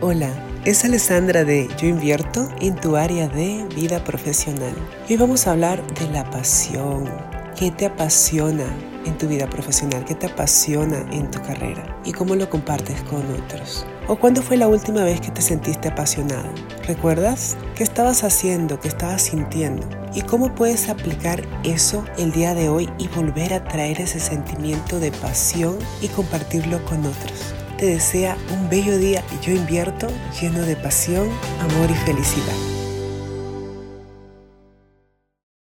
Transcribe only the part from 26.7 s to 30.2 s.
con otros? Te desea un bello día y yo invierto